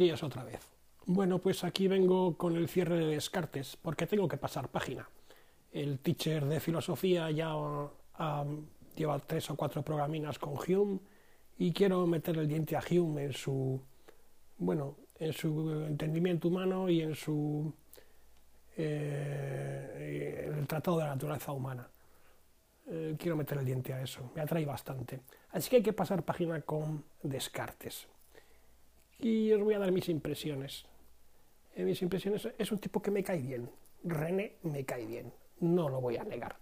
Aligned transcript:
días 0.00 0.22
otra 0.24 0.42
vez. 0.42 0.60
Bueno, 1.06 1.38
pues 1.38 1.64
aquí 1.64 1.86
vengo 1.88 2.36
con 2.36 2.56
el 2.56 2.68
cierre 2.68 2.98
de 2.98 3.06
Descartes, 3.06 3.76
porque 3.80 4.06
tengo 4.06 4.26
que 4.26 4.36
pasar 4.36 4.68
página. 4.68 5.08
El 5.72 6.00
teacher 6.00 6.44
de 6.46 6.60
filosofía 6.60 7.30
ya 7.30 7.54
lleva 8.96 9.18
tres 9.20 9.50
o 9.50 9.56
cuatro 9.56 9.82
programinas 9.82 10.38
con 10.38 10.54
Hume 10.54 10.98
y 11.58 11.72
quiero 11.72 12.06
meter 12.06 12.38
el 12.38 12.48
diente 12.48 12.76
a 12.76 12.82
Hume 12.90 13.24
en 13.24 13.32
su, 13.32 13.80
bueno, 14.58 14.96
en 15.18 15.32
su 15.32 15.84
entendimiento 15.86 16.48
humano 16.48 16.88
y 16.88 17.02
en 17.02 17.14
su 17.14 17.72
eh, 18.76 20.50
el 20.56 20.66
tratado 20.66 20.98
de 20.98 21.04
la 21.04 21.10
naturaleza 21.10 21.52
humana. 21.52 21.88
Eh, 22.86 23.14
quiero 23.18 23.36
meter 23.36 23.58
el 23.58 23.64
diente 23.64 23.92
a 23.92 24.02
eso, 24.02 24.32
me 24.34 24.40
atrae 24.40 24.64
bastante. 24.64 25.20
Así 25.50 25.70
que 25.70 25.76
hay 25.76 25.82
que 25.82 25.92
pasar 25.92 26.24
página 26.24 26.60
con 26.62 27.04
Descartes. 27.22 28.08
Y 29.20 29.52
os 29.52 29.62
voy 29.62 29.74
a 29.74 29.78
dar 29.78 29.92
mis 29.92 30.08
impresiones. 30.08 30.86
Eh, 31.74 31.84
mis 31.84 32.00
impresiones 32.02 32.48
es 32.58 32.72
un 32.72 32.78
tipo 32.78 33.02
que 33.02 33.10
me 33.10 33.22
cae 33.22 33.40
bien. 33.40 33.70
René 34.02 34.56
me 34.62 34.84
cae 34.84 35.06
bien, 35.06 35.32
no 35.60 35.88
lo 35.88 36.00
voy 36.00 36.16
a 36.16 36.24
negar. 36.24 36.56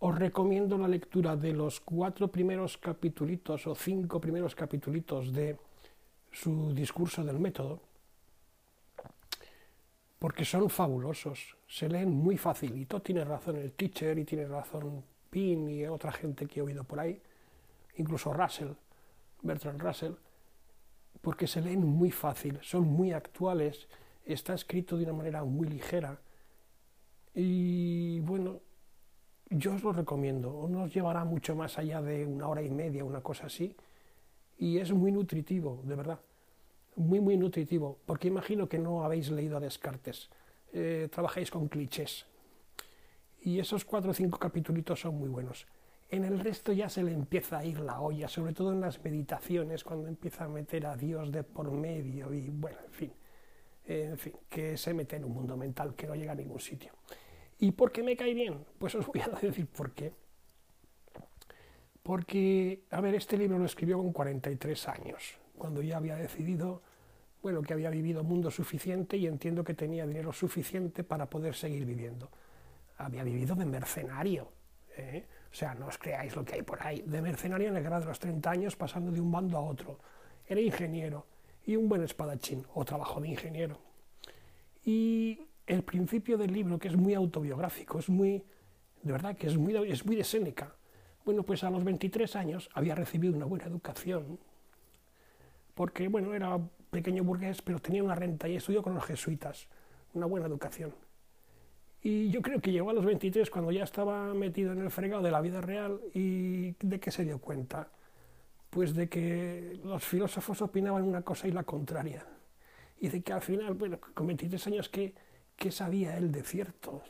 Os 0.00 0.18
recomiendo 0.18 0.78
la 0.78 0.88
lectura 0.88 1.36
de 1.36 1.52
los 1.52 1.80
cuatro 1.80 2.28
primeros 2.28 2.78
capitulitos 2.78 3.66
o 3.66 3.74
cinco 3.74 4.20
primeros 4.20 4.54
capitulitos 4.54 5.32
de 5.32 5.58
su 6.32 6.72
discurso 6.74 7.22
del 7.22 7.38
método, 7.38 7.80
porque 10.18 10.44
son 10.44 10.70
fabulosos, 10.70 11.56
se 11.66 11.88
leen 11.88 12.10
muy 12.10 12.36
facilito, 12.36 13.00
tiene 13.00 13.24
razón 13.24 13.56
el 13.56 13.72
teacher 13.72 14.18
y 14.18 14.24
tiene 14.24 14.46
razón 14.46 15.04
Pin 15.30 15.68
y 15.68 15.86
otra 15.86 16.12
gente 16.12 16.46
que 16.46 16.60
he 16.60 16.62
oído 16.62 16.82
por 16.84 16.98
ahí, 16.98 17.20
incluso 17.96 18.32
Russell, 18.32 18.72
Bertrand 19.42 19.80
Russell, 19.80 20.12
porque 21.20 21.46
se 21.46 21.60
leen 21.60 21.84
muy 21.86 22.10
fácil, 22.10 22.58
son 22.62 22.84
muy 22.84 23.12
actuales, 23.12 23.88
está 24.24 24.54
escrito 24.54 24.96
de 24.96 25.04
una 25.04 25.12
manera 25.12 25.44
muy 25.44 25.68
ligera. 25.68 26.18
Y 27.34 28.20
bueno, 28.20 28.60
yo 29.50 29.74
os 29.74 29.82
lo 29.82 29.92
recomiendo, 29.92 30.66
no 30.68 30.84
os 30.84 30.94
llevará 30.94 31.24
mucho 31.24 31.54
más 31.54 31.78
allá 31.78 32.00
de 32.00 32.26
una 32.26 32.48
hora 32.48 32.62
y 32.62 32.70
media, 32.70 33.04
una 33.04 33.20
cosa 33.20 33.46
así, 33.46 33.76
y 34.58 34.78
es 34.78 34.92
muy 34.92 35.10
nutritivo, 35.10 35.82
de 35.84 35.94
verdad, 35.94 36.20
muy, 36.96 37.20
muy 37.20 37.36
nutritivo, 37.36 37.98
porque 38.06 38.28
imagino 38.28 38.68
que 38.68 38.78
no 38.78 39.04
habéis 39.04 39.30
leído 39.30 39.56
a 39.56 39.60
Descartes, 39.60 40.30
eh, 40.72 41.08
trabajáis 41.10 41.50
con 41.50 41.68
clichés, 41.68 42.26
y 43.42 43.58
esos 43.58 43.84
cuatro 43.84 44.10
o 44.10 44.14
cinco 44.14 44.38
capítulos 44.38 45.00
son 45.00 45.16
muy 45.16 45.28
buenos. 45.28 45.66
En 46.10 46.24
el 46.24 46.40
resto 46.40 46.72
ya 46.72 46.88
se 46.88 47.04
le 47.04 47.12
empieza 47.12 47.58
a 47.58 47.64
ir 47.64 47.78
la 47.78 48.00
olla, 48.00 48.26
sobre 48.26 48.52
todo 48.52 48.72
en 48.72 48.80
las 48.80 49.02
meditaciones, 49.02 49.84
cuando 49.84 50.08
empieza 50.08 50.44
a 50.44 50.48
meter 50.48 50.84
a 50.86 50.96
Dios 50.96 51.30
de 51.30 51.44
por 51.44 51.70
medio 51.70 52.34
y 52.34 52.48
bueno, 52.48 52.78
en 52.84 52.92
fin, 52.92 53.12
en 53.84 54.18
fin, 54.18 54.32
que 54.48 54.76
se 54.76 54.92
mete 54.92 55.16
en 55.16 55.24
un 55.24 55.32
mundo 55.32 55.56
mental 55.56 55.94
que 55.94 56.08
no 56.08 56.16
llega 56.16 56.32
a 56.32 56.34
ningún 56.34 56.58
sitio. 56.58 56.92
¿Y 57.60 57.70
por 57.70 57.92
qué 57.92 58.02
me 58.02 58.16
cae 58.16 58.34
bien? 58.34 58.64
Pues 58.76 58.96
os 58.96 59.06
voy 59.06 59.20
a 59.20 59.28
decir 59.28 59.68
por 59.68 59.92
qué. 59.92 60.12
Porque, 62.02 62.82
a 62.90 63.00
ver, 63.00 63.14
este 63.14 63.36
libro 63.36 63.58
lo 63.58 63.66
escribió 63.66 63.98
con 63.98 64.12
43 64.12 64.88
años, 64.88 65.38
cuando 65.56 65.80
ya 65.80 65.98
había 65.98 66.16
decidido, 66.16 66.82
bueno, 67.40 67.62
que 67.62 67.72
había 67.72 67.90
vivido 67.90 68.24
mundo 68.24 68.50
suficiente 68.50 69.16
y 69.16 69.28
entiendo 69.28 69.62
que 69.62 69.74
tenía 69.74 70.04
dinero 70.06 70.32
suficiente 70.32 71.04
para 71.04 71.30
poder 71.30 71.54
seguir 71.54 71.84
viviendo. 71.84 72.30
Había 72.96 73.22
vivido 73.22 73.54
de 73.54 73.64
mercenario, 73.64 74.50
¿eh? 74.96 75.24
O 75.50 75.54
sea, 75.54 75.74
no 75.74 75.86
os 75.86 75.98
creáis 75.98 76.36
lo 76.36 76.44
que 76.44 76.54
hay 76.54 76.62
por 76.62 76.80
ahí. 76.82 77.02
De 77.02 77.20
mercenario 77.20 77.68
en 77.68 77.76
el 77.76 77.82
grado 77.82 78.02
de 78.02 78.06
los 78.08 78.18
30 78.18 78.50
años, 78.50 78.76
pasando 78.76 79.10
de 79.10 79.20
un 79.20 79.32
bando 79.32 79.58
a 79.58 79.60
otro. 79.60 79.98
Era 80.46 80.60
ingeniero 80.60 81.26
y 81.66 81.76
un 81.76 81.88
buen 81.88 82.02
espadachín, 82.02 82.64
o 82.74 82.84
trabajo 82.84 83.20
de 83.20 83.28
ingeniero. 83.28 83.78
Y 84.84 85.46
el 85.66 85.82
principio 85.82 86.38
del 86.38 86.52
libro, 86.52 86.78
que 86.78 86.88
es 86.88 86.96
muy 86.96 87.14
autobiográfico, 87.14 87.98
es 87.98 88.08
muy, 88.08 88.44
de 89.02 89.12
verdad, 89.12 89.36
que 89.36 89.48
es 89.48 89.56
muy, 89.56 89.76
es 89.90 90.04
muy 90.06 90.16
de. 90.16 90.74
Bueno, 91.24 91.42
pues 91.42 91.62
a 91.64 91.70
los 91.70 91.84
23 91.84 92.34
años 92.36 92.70
había 92.72 92.94
recibido 92.94 93.34
una 93.34 93.44
buena 93.44 93.66
educación, 93.66 94.38
porque, 95.74 96.08
bueno, 96.08 96.34
era 96.34 96.58
pequeño 96.90 97.24
burgués, 97.24 97.62
pero 97.62 97.78
tenía 97.78 98.02
una 98.02 98.14
renta 98.14 98.48
y 98.48 98.56
estudió 98.56 98.82
con 98.82 98.94
los 98.94 99.04
jesuitas, 99.04 99.68
una 100.14 100.26
buena 100.26 100.46
educación. 100.46 100.94
Y 102.02 102.30
yo 102.30 102.40
creo 102.40 102.60
que 102.60 102.72
llegó 102.72 102.90
a 102.90 102.94
los 102.94 103.04
23 103.04 103.50
cuando 103.50 103.70
ya 103.72 103.84
estaba 103.84 104.32
metido 104.32 104.72
en 104.72 104.80
el 104.80 104.90
fregado 104.90 105.22
de 105.22 105.30
la 105.30 105.40
vida 105.40 105.60
real 105.60 106.00
y 106.14 106.72
de 106.80 106.98
qué 106.98 107.10
se 107.10 107.24
dio 107.24 107.38
cuenta. 107.38 107.88
Pues 108.70 108.94
de 108.94 109.08
que 109.08 109.78
los 109.84 110.02
filósofos 110.04 110.62
opinaban 110.62 111.02
una 111.02 111.22
cosa 111.22 111.48
y 111.48 111.52
la 111.52 111.64
contraria. 111.64 112.24
Y 113.00 113.08
de 113.08 113.22
que 113.22 113.32
al 113.32 113.42
final, 113.42 113.74
bueno, 113.74 113.98
con 114.14 114.26
23 114.26 114.66
años, 114.68 114.88
¿qué, 114.88 115.14
qué 115.56 115.70
sabía 115.70 116.16
él 116.16 116.32
de 116.32 116.42
cierto? 116.42 117.02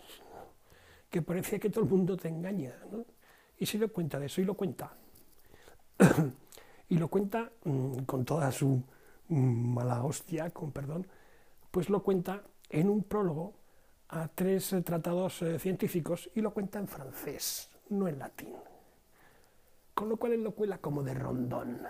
Que 1.08 1.22
parecía 1.22 1.58
que 1.58 1.70
todo 1.70 1.84
el 1.84 1.90
mundo 1.90 2.16
te 2.16 2.28
engaña. 2.28 2.74
¿no? 2.90 3.04
Y 3.58 3.66
se 3.66 3.78
dio 3.78 3.92
cuenta 3.92 4.18
de 4.18 4.26
eso 4.26 4.40
y 4.40 4.44
lo 4.44 4.54
cuenta. 4.54 4.92
y 6.88 6.98
lo 6.98 7.08
cuenta 7.08 7.52
mm, 7.64 7.98
con 8.00 8.24
toda 8.24 8.50
su 8.50 8.82
mm, 9.28 9.74
mala 9.74 10.02
hostia, 10.02 10.50
con 10.50 10.72
perdón, 10.72 11.06
pues 11.70 11.90
lo 11.90 12.02
cuenta 12.02 12.42
en 12.70 12.88
un 12.88 13.04
prólogo 13.04 13.59
a 14.10 14.28
tres 14.28 14.72
eh, 14.72 14.82
tratados 14.82 15.42
eh, 15.42 15.58
científicos 15.58 16.30
y 16.34 16.40
lo 16.40 16.52
cuenta 16.52 16.78
en 16.78 16.88
francés, 16.88 17.70
no 17.90 18.08
en 18.08 18.18
latín. 18.18 18.54
Con 19.94 20.08
lo 20.08 20.16
cual 20.16 20.32
él 20.32 20.42
lo 20.42 20.52
cuela 20.52 20.78
como 20.78 21.02
de 21.02 21.14
rondón, 21.14 21.80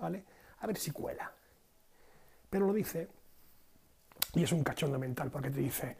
¿vale? 0.00 0.24
A 0.60 0.66
ver 0.66 0.76
si 0.76 0.90
cuela. 0.90 1.30
Pero 2.48 2.66
lo 2.66 2.72
dice, 2.72 3.08
y 4.34 4.42
es 4.42 4.52
un 4.52 4.64
cachondo 4.64 4.98
mental, 4.98 5.30
porque 5.30 5.50
te 5.50 5.60
dice, 5.60 5.96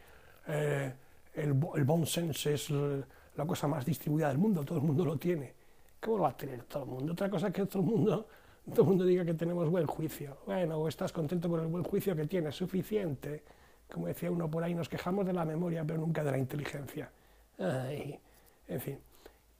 eh, 0.48 0.92
el, 1.34 1.52
bon 1.52 2.06
sens 2.06 2.46
es 2.46 2.70
la 2.70 3.46
cosa 3.46 3.68
más 3.68 3.84
distribuida 3.84 4.28
del 4.28 4.38
mundo, 4.38 4.64
todo 4.64 4.78
el 4.78 4.84
mundo 4.84 5.04
lo 5.04 5.16
tiene. 5.16 5.54
¿Cómo 6.00 6.16
lo 6.16 6.22
va 6.24 6.30
a 6.30 6.36
tener 6.36 6.64
todo 6.64 6.82
el 6.82 6.88
mundo? 6.88 7.12
Otra 7.12 7.30
cosa 7.30 7.48
es 7.48 7.54
que 7.54 7.66
todo 7.66 7.82
el 7.82 7.88
mundo, 7.88 8.26
todo 8.70 8.82
el 8.82 8.88
mundo 8.88 9.04
diga 9.04 9.24
que 9.24 9.34
tenemos 9.34 9.68
buen 9.68 9.86
juicio. 9.86 10.38
Bueno, 10.46 10.78
o 10.78 10.88
estás 10.88 11.12
contento 11.12 11.48
con 11.48 11.60
el 11.60 11.66
buen 11.66 11.84
juicio 11.84 12.16
que 12.16 12.26
tienes, 12.26 12.56
suficiente 12.56 13.44
como 13.90 14.06
decía 14.06 14.30
uno 14.30 14.50
por 14.50 14.62
ahí, 14.64 14.74
nos 14.74 14.88
quejamos 14.88 15.26
de 15.26 15.32
la 15.32 15.44
memoria, 15.44 15.84
pero 15.84 16.00
nunca 16.00 16.24
de 16.24 16.30
la 16.30 16.38
inteligencia. 16.38 17.10
en 17.58 18.80
fin. 18.80 18.98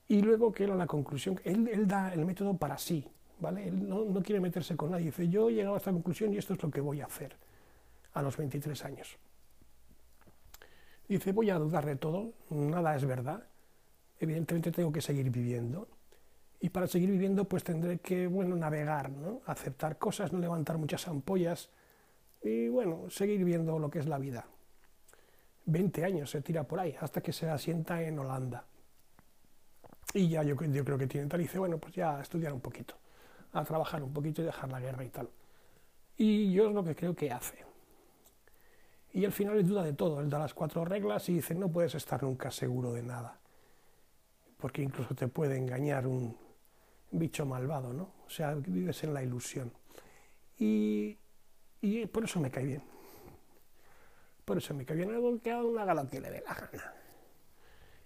Y 0.07 0.21
luego 0.21 0.51
que 0.51 0.63
era 0.63 0.75
la 0.75 0.87
conclusión, 0.87 1.39
él, 1.43 1.69
él, 1.71 1.87
da 1.87 2.13
el 2.13 2.25
método 2.25 2.57
para 2.57 2.77
sí, 2.77 3.07
¿vale? 3.39 3.67
Él 3.67 3.87
no, 3.87 4.03
no, 4.05 4.21
quiere 4.21 4.41
meterse 4.41 4.75
con 4.75 4.91
nadie, 4.91 5.05
dice, 5.05 5.29
yo 5.29 5.49
he 5.49 5.53
llegado 5.53 5.75
a 5.75 5.77
esta 5.77 5.91
conclusión 5.91 6.33
y 6.33 6.37
esto 6.37 6.53
es 6.53 6.61
lo 6.61 6.69
que 6.69 6.81
voy 6.81 7.01
a 7.01 7.05
hacer 7.05 7.35
a 8.13 8.21
los 8.21 8.35
23 8.35 8.85
años. 8.85 9.17
Dice, 11.07 11.31
voy 11.31 11.49
a 11.49 11.55
dudar 11.55 11.85
de 11.85 11.95
todo, 11.95 12.33
nada 12.49 12.95
es 12.95 13.05
verdad, 13.05 13.43
evidentemente 14.19 14.71
tengo 14.71 14.91
que 14.91 15.01
seguir 15.01 15.29
viviendo. 15.29 15.87
Y 16.59 16.69
para 16.69 16.87
seguir 16.87 17.09
viviendo, 17.09 17.45
pues 17.45 17.63
tendré 17.63 17.99
que, 17.99 18.27
bueno, 18.27 18.55
navegar, 18.55 19.09
¿no? 19.09 19.41
Aceptar 19.45 19.97
cosas, 19.97 20.31
no 20.31 20.39
levantar 20.39 20.77
muchas 20.77 21.07
ampollas, 21.07 21.69
y 22.41 22.69
bueno, 22.69 23.09
seguir 23.09 23.43
viendo 23.43 23.77
lo 23.77 23.89
que 23.89 23.99
es 23.99 24.07
la 24.07 24.17
vida. 24.17 24.45
20 25.65 26.03
años 26.03 26.29
se 26.29 26.41
tira 26.41 26.63
por 26.63 26.79
ahí, 26.79 26.95
hasta 26.99 27.21
que 27.21 27.31
se 27.31 27.49
asienta 27.49 28.01
en 28.01 28.17
Holanda. 28.17 28.65
Y 30.13 30.27
ya 30.27 30.43
yo, 30.43 30.55
creo 30.55 30.97
que 30.97 31.07
tiene 31.07 31.27
tal, 31.27 31.39
y 31.39 31.43
dice, 31.43 31.59
bueno, 31.59 31.77
pues 31.77 31.93
ya 31.93 32.17
a 32.17 32.21
estudiar 32.21 32.51
un 32.51 32.59
poquito, 32.59 32.95
a 33.53 33.63
trabajar 33.63 34.03
un 34.03 34.11
poquito 34.11 34.41
y 34.41 34.45
dejar 34.45 34.69
la 34.71 34.79
guerra 34.79 35.03
y 35.03 35.09
tal. 35.09 35.29
Y 36.17 36.51
yo 36.51 36.67
es 36.67 36.73
lo 36.73 36.83
que 36.83 36.95
creo 36.95 37.15
que 37.15 37.31
hace. 37.31 37.63
Y 39.13 39.25
al 39.25 39.31
final 39.31 39.59
es 39.59 39.67
duda 39.67 39.83
de 39.83 39.93
todo, 39.93 40.19
él 40.21 40.29
da 40.29 40.39
las 40.39 40.53
cuatro 40.53 40.83
reglas 40.83 41.27
y 41.29 41.35
dice, 41.35 41.53
no 41.53 41.69
puedes 41.69 41.95
estar 41.95 42.23
nunca 42.23 42.49
seguro 42.49 42.93
de 42.93 43.03
nada, 43.03 43.39
porque 44.57 44.81
incluso 44.81 45.13
te 45.15 45.27
puede 45.27 45.57
engañar 45.57 46.07
un 46.07 46.35
bicho 47.11 47.45
malvado, 47.45 47.93
¿no? 47.93 48.13
O 48.25 48.29
sea, 48.29 48.55
vives 48.55 49.03
en 49.03 49.13
la 49.13 49.21
ilusión. 49.21 49.71
Y 50.57 51.17
y 51.81 52.05
por 52.05 52.23
eso 52.23 52.39
me 52.39 52.51
cae 52.51 52.65
bien. 52.65 52.83
Por 54.45 54.57
eso 54.57 54.73
me 54.73 54.85
cae 54.85 54.97
bien. 54.97 55.11
Algo 55.11 55.39
que 55.41 55.51
haga 55.51 55.93
lo 55.93 56.07
que 56.07 56.19
le 56.19 56.29
dé 56.29 56.43
la 56.45 56.53
gana. 56.53 56.93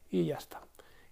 Y 0.09 0.25
ya 0.25 0.37
está. 0.37 0.61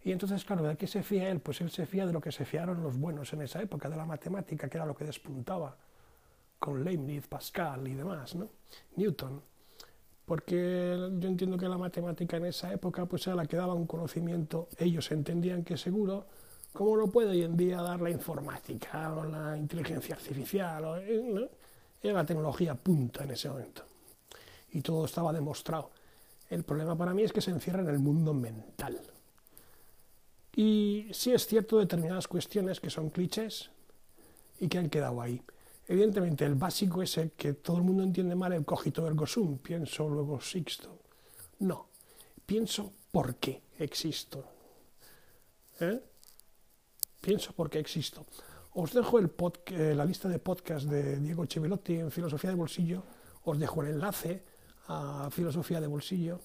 Y 0.04 0.12
entonces, 0.12 0.44
claro, 0.44 0.63
¿de 0.63 0.75
qué 0.75 0.86
se 0.88 1.01
fía 1.01 1.30
él? 1.30 1.39
Pues 1.39 1.62
él 1.62 1.71
se 1.71 1.86
fía 1.86 2.06
de 2.06 2.13
lo 2.13 2.19
que 2.19 2.31
se 2.31 2.45
fiaron 2.45 2.83
los 2.83 2.98
buenos 2.98 3.31
en 3.33 3.42
esa 3.42 3.62
época, 3.62 3.89
de 3.89 3.95
la 3.95 4.06
matemática, 4.06 4.69
que 4.69 4.77
era 4.77 4.86
lo 4.86 4.95
que 4.95 5.06
despuntaba 5.06 5.77
con 6.60 6.83
Leibniz, 6.83 7.27
Pascal 7.27 7.88
y 7.88 7.94
demás, 7.94 8.36
¿no? 8.36 8.50
Newton. 8.95 9.42
Porque 10.25 10.95
yo 11.19 11.27
entiendo 11.27 11.57
que 11.57 11.68
la 11.68 11.77
matemática 11.77 12.38
en 12.38 12.45
esa 12.45 12.71
época 12.71 13.06
pues 13.06 13.27
era 13.27 13.36
la 13.36 13.45
que 13.45 13.57
daba 13.57 13.74
un 13.74 13.86
conocimiento, 13.86 14.69
ellos 14.77 15.12
entendían 15.12 15.63
que 15.63 15.75
seguro, 15.75 16.25
como 16.71 16.95
lo 16.95 17.07
puede 17.07 17.31
hoy 17.31 17.44
en 17.44 17.57
día 17.57 17.81
dar 17.81 18.00
la 18.01 18.09
informática 18.09 19.13
o 19.13 19.25
la 19.25 19.57
inteligencia 19.57 20.16
artificial, 20.16 20.86
o, 20.86 20.95
¿no? 20.98 21.50
Era 22.03 22.15
la 22.15 22.25
tecnología 22.25 22.75
punta 22.75 23.23
en 23.23 23.31
ese 23.31 23.50
momento. 23.50 23.83
Y 24.71 24.81
todo 24.81 25.05
estaba 25.05 25.31
demostrado. 25.31 25.91
El 26.50 26.63
problema 26.63 26.97
para 26.97 27.13
mí 27.13 27.23
es 27.23 27.31
que 27.31 27.41
se 27.41 27.51
encierra 27.51 27.81
en 27.81 27.89
el 27.89 28.00
mundo 28.00 28.33
mental. 28.33 29.00
Y 30.55 31.07
sí 31.11 31.31
es 31.31 31.47
cierto 31.47 31.79
determinadas 31.79 32.27
cuestiones 32.27 32.79
que 32.81 32.89
son 32.89 33.09
clichés 33.09 33.69
y 34.59 34.67
que 34.67 34.77
han 34.77 34.89
quedado 34.89 35.21
ahí. 35.21 35.41
Evidentemente, 35.88 36.45
el 36.45 36.55
básico 36.55 37.01
es 37.01 37.17
el 37.17 37.31
que 37.31 37.53
todo 37.53 37.77
el 37.77 37.83
mundo 37.83 38.03
entiende 38.03 38.35
mal, 38.35 38.53
el 38.53 38.65
cogito 38.65 39.07
ergo 39.07 39.25
sum, 39.25 39.57
pienso, 39.57 40.07
luego 40.07 40.38
existo. 40.38 40.99
No, 41.59 41.88
pienso 42.45 42.91
por 43.11 43.35
qué 43.35 43.63
existo. 43.79 44.45
¿Eh? 45.79 46.01
Pienso 47.21 47.53
por 47.53 47.69
qué 47.69 47.79
existo. 47.79 48.25
Os 48.75 48.91
dejo 48.91 49.19
eh, 49.19 49.93
la 49.95 50.03
lista 50.03 50.27
de 50.27 50.39
podcast 50.39 50.87
de 50.87 51.19
Diego 51.19 51.45
Chevelotti 51.45 51.99
en 51.99 52.09
Filosofía 52.09 52.49
de 52.49 52.55
Bolsillo, 52.55 53.03
os 53.43 53.59
dejo 53.59 53.83
el 53.83 53.89
enlace 53.89 54.41
a 54.87 55.29
Filosofía 55.31 55.79
de 55.79 55.85
Bolsillo 55.85 56.39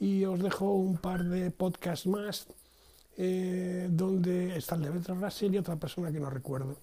y 0.00 0.24
os 0.24 0.40
dejo 0.40 0.72
un 0.72 0.96
par 0.96 1.24
de 1.24 1.50
podcasts 1.50 2.06
más 2.06 2.46
eh, 3.18 3.88
donde 3.90 4.56
está 4.56 4.76
el 4.76 4.82
de 4.82 4.90
Bertrand 4.90 5.22
Russell 5.22 5.54
y 5.54 5.58
otra 5.58 5.76
persona 5.76 6.10
que 6.10 6.20
no 6.20 6.30
recuerdo, 6.30 6.78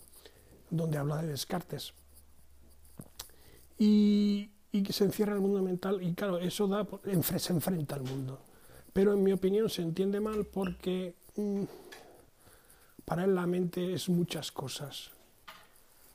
donde 0.70 1.00
habla 1.00 1.22
de 1.22 1.30
Descartes. 1.30 1.94
Y, 3.80 4.52
que 4.72 4.94
se 4.94 5.04
encierra 5.04 5.32
en 5.32 5.38
el 5.38 5.42
mundo 5.42 5.64
mental 5.64 6.02
y 6.02 6.14
claro, 6.14 6.38
eso 6.38 6.68
da, 6.68 6.88
se 7.38 7.54
enfrenta 7.54 7.96
al 7.96 8.04
mundo. 8.04 8.40
Pero 8.94 9.14
en 9.14 9.24
mi 9.24 9.32
opinión 9.32 9.68
se 9.68 9.82
entiende 9.82 10.20
mal 10.20 10.46
porque 10.46 11.16
mm, 11.36 11.64
para 13.12 13.26
él 13.26 13.36
la 13.36 13.46
mente 13.46 13.94
es 13.94 14.08
muchas 14.08 14.54
cosas. 14.54 15.12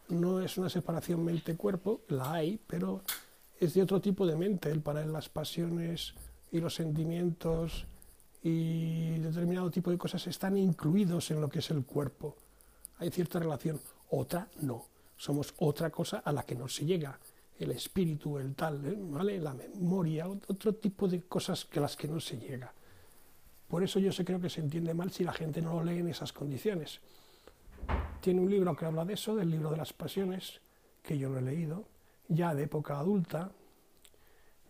No 0.08 0.40
es 0.40 0.56
una 0.56 0.70
separación 0.70 1.22
mente-cuerpo, 1.22 2.00
la 2.08 2.32
hay, 2.32 2.58
pero 2.66 3.02
es 3.60 3.74
de 3.74 3.82
otro 3.82 4.00
tipo 4.00 4.26
de 4.26 4.34
mente. 4.34 4.70
Él 4.70 4.80
para 4.80 5.02
él 5.02 5.12
las 5.12 5.28
pasiones 5.28 6.14
y 6.50 6.58
los 6.58 6.74
sentimientos 6.74 7.84
y 8.42 9.10
determinado 9.18 9.70
tipo 9.70 9.90
de 9.90 9.98
cosas 9.98 10.26
están 10.26 10.56
incluidos 10.56 11.30
en 11.30 11.42
lo 11.42 11.50
que 11.50 11.58
es 11.58 11.70
el 11.70 11.84
cuerpo. 11.84 12.34
Hay 12.96 13.10
cierta 13.10 13.40
relación, 13.40 13.78
otra 14.08 14.48
no. 14.62 14.86
Somos 15.18 15.52
otra 15.58 15.90
cosa 15.90 16.22
a 16.24 16.32
la 16.32 16.44
que 16.44 16.54
no 16.54 16.66
se 16.66 16.86
llega. 16.86 17.20
El 17.58 17.72
espíritu, 17.72 18.38
el 18.38 18.54
tal, 18.54 18.82
¿eh? 18.86 18.96
¿vale? 18.98 19.38
la 19.38 19.52
memoria, 19.52 20.26
otro 20.28 20.72
tipo 20.72 21.08
de 21.08 21.20
cosas 21.24 21.66
que 21.66 21.78
las 21.78 21.94
que 21.94 22.08
no 22.08 22.20
se 22.20 22.38
llega. 22.38 22.72
Por 23.68 23.82
eso 23.82 23.98
yo 23.98 24.12
sé 24.12 24.24
creo 24.24 24.40
que 24.40 24.50
se 24.50 24.60
entiende 24.60 24.94
mal 24.94 25.10
si 25.10 25.24
la 25.24 25.32
gente 25.32 25.60
no 25.60 25.74
lo 25.74 25.84
lee 25.84 25.98
en 25.98 26.08
esas 26.08 26.32
condiciones. 26.32 27.00
Tiene 28.20 28.40
un 28.40 28.50
libro 28.50 28.74
que 28.76 28.84
habla 28.84 29.04
de 29.04 29.14
eso, 29.14 29.34
del 29.34 29.50
libro 29.50 29.70
de 29.70 29.76
las 29.76 29.92
pasiones, 29.92 30.60
que 31.02 31.18
yo 31.18 31.28
no 31.28 31.38
he 31.38 31.42
leído, 31.42 31.84
ya 32.28 32.54
de 32.54 32.64
época 32.64 32.98
adulta, 32.98 33.52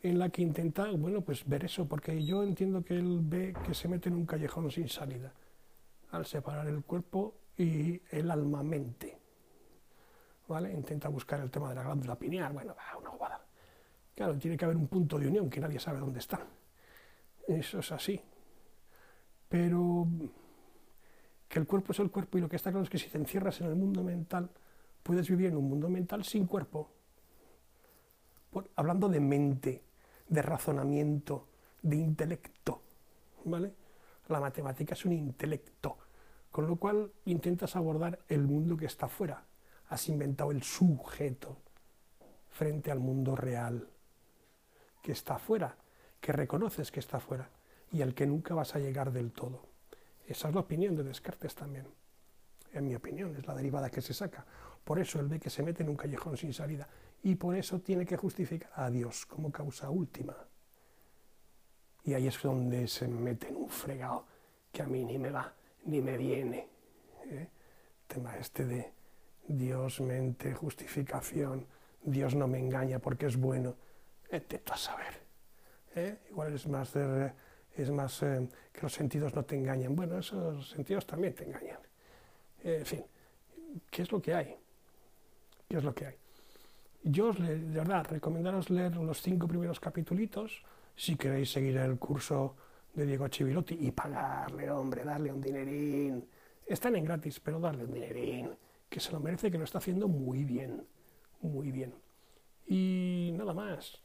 en 0.03 0.19
la 0.19 0.29
que 0.29 0.43
intenta, 0.43 0.91
bueno, 0.93 1.21
pues 1.21 1.47
ver 1.47 1.65
eso, 1.65 1.87
porque 1.87 2.25
yo 2.25 2.43
entiendo 2.43 2.83
que 2.85 2.99
él 2.99 3.21
ve 3.23 3.55
que 3.65 3.75
se 3.75 3.89
mete 3.89 4.09
en 4.09 4.15
un 4.15 4.27
callejón 4.27 4.71
sin 4.71 4.89
salida, 4.89 5.33
al 6.11 6.27
separar 6.27 6.67
el 6.69 6.85
cuerpo 6.85 7.35
y 7.57 8.01
el 8.11 8.31
alma-mente. 8.31 9.19
¿Vale? 10.49 10.73
Intenta 10.73 11.09
buscar 11.09 11.41
el 11.41 11.51
tema 11.51 11.71
de 11.71 11.75
la 11.75 11.83
glándula 11.83 12.17
pineal, 12.17 12.53
bueno, 12.53 12.77
una 13.01 13.11
guada. 13.11 13.41
Claro, 14.15 14.39
tiene 14.39 14.57
que 14.57 14.65
haber 14.65 14.77
un 14.77 14.87
punto 14.87 15.19
de 15.19 15.27
unión 15.27 15.51
que 15.51 15.61
nadie 15.61 15.81
sabe 15.81 15.99
dónde 15.99 16.21
está. 16.21 16.47
Eso 17.49 17.81
es 17.81 17.93
así. 17.93 18.21
Pero 19.49 20.07
que 21.49 21.59
el 21.59 21.67
cuerpo 21.67 21.93
es 21.93 22.01
el 22.01 22.11
cuerpo 22.11 22.39
y 22.39 22.41
lo 22.41 22.49
que 22.49 22.57
está 22.57 22.71
claro 22.71 22.85
es 22.85 22.91
que 22.91 22.99
si 22.99 23.09
te 23.09 23.19
encierras 23.19 23.61
en 23.61 23.69
el 23.69 23.77
mundo 23.77 24.03
mental, 24.03 24.51
puedes 25.03 25.29
vivir 25.29 25.47
en 25.47 25.57
un 25.57 25.69
mundo 25.69 25.89
mental 25.89 26.25
sin 26.25 26.47
cuerpo. 26.47 26.91
hablando 28.75 29.09
de 29.09 29.21
mente, 29.21 29.85
de 30.29 30.43
razonamiento, 30.43 31.47
de 31.83 31.97
intelecto, 31.97 32.81
¿vale? 33.45 33.75
La 34.29 34.41
matemática 34.41 34.95
es 34.95 35.05
un 35.05 35.13
intelecto, 35.13 35.99
con 36.51 36.67
lo 36.67 36.77
cual 36.77 37.13
intentas 37.27 37.77
abordar 37.77 38.19
el 38.29 38.47
mundo 38.47 38.77
que 38.77 38.87
está 38.87 39.09
fuera. 39.09 39.45
Has 39.91 40.09
inventado 40.09 40.51
el 40.51 40.63
sujeto 40.63 41.59
frente 42.49 42.91
al 42.91 42.99
mundo 42.99 43.37
real, 43.37 43.89
que 45.03 45.13
está 45.13 45.39
fuera, 45.39 45.77
que 46.19 46.33
reconoces 46.33 46.91
que 46.91 47.01
está 47.01 47.21
fuera 47.21 47.56
y 47.93 48.03
al 48.03 48.15
que 48.15 48.27
nunca 48.27 48.55
vas 48.55 48.75
a 48.75 48.79
llegar 48.79 49.13
del 49.13 49.33
todo. 49.33 49.63
Esa 50.27 50.49
es 50.49 50.55
la 50.55 50.61
opinión 50.61 50.97
de 50.97 51.05
Descartes 51.05 51.55
también. 51.55 51.87
En 52.73 52.87
mi 52.87 52.95
opinión, 52.95 53.35
es 53.37 53.47
la 53.47 53.55
derivada 53.55 53.91
que 53.91 54.03
se 54.03 54.13
saca. 54.13 54.45
Por 54.85 54.99
eso 54.99 55.21
él 55.21 55.29
ve 55.29 55.39
que 55.39 55.51
se 55.51 55.63
mete 55.63 55.83
en 55.83 55.89
un 55.89 55.97
callejón 55.97 56.37
sin 56.37 56.53
salida 56.53 56.89
y 57.23 57.35
por 57.35 57.57
eso 57.57 57.81
tiene 57.81 58.05
que 58.05 58.17
justificar 58.17 58.71
a 58.75 58.91
Dios 58.91 59.27
como 59.27 59.51
causa 59.51 59.91
última. 59.91 60.37
Y 62.05 62.15
ahí 62.15 62.27
es 62.27 62.41
donde 62.41 62.87
se 62.87 63.09
mete 63.09 63.49
en 63.49 63.57
un 63.57 63.69
fregado 63.69 64.27
que 64.71 64.83
a 64.83 64.87
mí 64.87 65.05
ni 65.05 65.19
me 65.19 65.31
va 65.31 65.53
ni 65.87 66.01
me 66.01 66.17
viene. 66.17 66.69
¿eh? 67.25 67.49
Tema 68.07 68.37
este 68.37 68.65
de 68.65 68.93
Dios, 69.49 70.01
mente, 70.01 70.53
justificación, 70.55 71.67
Dios 72.03 72.35
no 72.35 72.47
me 72.47 72.59
engaña 72.59 72.99
porque 72.99 73.27
es 73.27 73.37
bueno. 73.37 73.75
Intento 74.31 74.73
a 74.73 74.77
saber. 74.77 75.15
¿eh? 75.95 76.19
Igual 76.31 76.55
es 76.55 76.67
más 76.67 76.93
de 76.93 77.33
es 77.77 77.91
más 77.91 78.23
eh, 78.23 78.49
que 78.73 78.83
los 78.83 78.93
sentidos 78.93 79.35
no 79.35 79.45
te 79.45 79.57
engañan. 79.57 79.95
Bueno, 79.95 80.19
esos 80.19 80.71
sentidos 80.71 81.07
también 81.07 81.35
te 81.35 81.45
engañan. 81.45 81.79
en 82.63 82.87
fin, 82.87 83.05
¿qué 83.91 84.03
es 84.03 84.13
lo 84.13 84.21
que 84.21 84.35
hay? 84.35 84.57
¿Qué 85.69 85.77
es 85.77 85.85
lo 85.85 85.95
que 85.95 86.07
hay? 86.07 86.15
Yo 87.03 87.29
os, 87.29 87.39
de 87.39 87.57
verdad, 87.57 88.07
recomendaros 88.11 88.71
leer 88.71 88.97
los 88.97 89.23
cinco 89.23 89.47
primeros 89.47 89.79
capítulos 89.79 90.63
si 90.97 91.15
queréis 91.17 91.53
seguir 91.53 91.77
el 91.77 91.99
curso 91.99 92.57
de 92.95 93.07
Diego 93.07 93.29
Chivilotti 93.29 93.77
y 93.79 93.93
pagarle, 93.93 94.71
hombre, 94.71 95.05
darle 95.05 95.33
un 95.33 95.41
dinerín. 95.41 96.29
Están 96.67 96.97
en 96.97 97.05
gratis, 97.05 97.39
pero 97.39 97.61
darle 97.61 97.85
un 97.85 97.93
dinerín, 97.93 98.51
que 98.89 98.99
se 98.99 99.13
lo 99.13 99.21
merece, 99.21 99.51
que 99.51 99.59
lo 99.59 99.65
está 99.65 99.79
haciendo 99.79 100.09
muy 100.09 100.45
bien, 100.45 100.85
muy 101.43 101.71
bien. 101.71 101.95
Y 102.67 103.33
nada 103.37 103.53
más. 103.55 104.03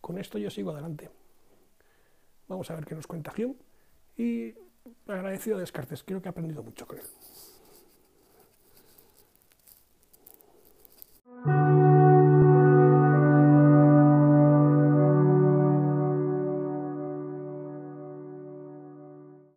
Con 0.00 0.18
esto 0.18 0.38
yo 0.38 0.48
sigo 0.50 0.70
adelante. 0.70 1.10
Vamos 2.50 2.68
a 2.68 2.74
ver 2.74 2.84
qué 2.84 2.96
nos 2.96 3.06
cuenta 3.06 3.32
Hume. 3.38 3.54
Y 4.16 4.52
agradecido 5.06 5.56
a 5.56 5.60
Descartes, 5.60 6.02
creo 6.02 6.20
que 6.20 6.28
he 6.28 6.30
aprendido 6.30 6.64
mucho 6.64 6.84
con 6.84 6.98
él. 6.98 7.04